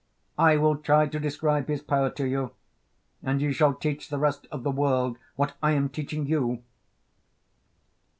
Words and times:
I 0.39 0.57
will 0.57 0.77
try 0.77 1.05
to 1.05 1.19
describe 1.19 1.67
his 1.67 1.83
power 1.83 2.09
to 2.09 2.25
you, 2.27 2.53
and 3.21 3.39
you 3.39 3.51
shall 3.51 3.75
teach 3.75 4.09
the 4.09 4.17
rest 4.17 4.47
of 4.51 4.63
the 4.63 4.71
world 4.71 5.19
what 5.35 5.53
I 5.61 5.73
am 5.73 5.89
teaching 5.89 6.25
you. 6.25 6.63